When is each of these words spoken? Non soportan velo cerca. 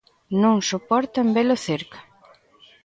Non 0.41 0.55
soportan 0.69 1.27
velo 1.35 1.55
cerca. 1.67 1.99